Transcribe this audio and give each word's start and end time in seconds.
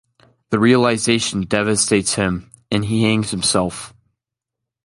The 0.49 0.57
realization 0.57 1.41
devastates 1.41 2.15
him, 2.15 2.49
and 2.71 2.83
he 2.83 3.03
hangs 3.03 3.29
himself. 3.29 3.93